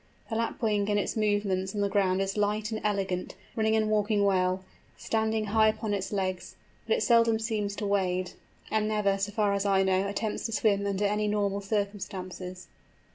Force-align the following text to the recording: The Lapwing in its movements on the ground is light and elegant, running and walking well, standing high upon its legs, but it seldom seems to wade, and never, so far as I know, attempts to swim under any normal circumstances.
The 0.31 0.35
Lapwing 0.35 0.87
in 0.87 0.97
its 0.97 1.15
movements 1.15 1.75
on 1.75 1.81
the 1.81 1.87
ground 1.87 2.21
is 2.23 2.35
light 2.35 2.71
and 2.71 2.81
elegant, 2.83 3.35
running 3.55 3.75
and 3.75 3.87
walking 3.87 4.25
well, 4.25 4.65
standing 4.97 5.45
high 5.53 5.67
upon 5.67 5.93
its 5.93 6.11
legs, 6.11 6.55
but 6.87 6.97
it 6.97 7.03
seldom 7.03 7.37
seems 7.37 7.75
to 7.75 7.85
wade, 7.85 8.31
and 8.71 8.87
never, 8.87 9.19
so 9.19 9.31
far 9.31 9.53
as 9.53 9.63
I 9.63 9.83
know, 9.83 10.07
attempts 10.07 10.47
to 10.47 10.53
swim 10.53 10.87
under 10.87 11.05
any 11.05 11.27
normal 11.27 11.61
circumstances. 11.61 12.67